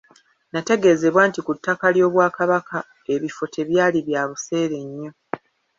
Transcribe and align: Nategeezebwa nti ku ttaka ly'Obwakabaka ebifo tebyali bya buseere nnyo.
Nategeezebwa 0.51 1.21
nti 1.29 1.39
ku 1.45 1.51
ttaka 1.57 1.85
ly'Obwakabaka 1.95 2.77
ebifo 3.13 3.43
tebyali 3.55 3.99
bya 4.07 4.21
buseere 4.29 4.77
nnyo. 4.87 5.11